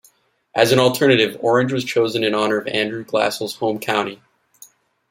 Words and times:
As 0.55 0.71
an 0.71 0.79
alternative, 0.79 1.37
Orange 1.43 1.71
was 1.71 1.83
chosen 1.85 2.23
in 2.23 2.33
honor 2.33 2.57
of 2.57 2.65
Andrew 2.65 3.05
Glassell's 3.05 3.57
home 3.57 3.77
county. 3.77 4.19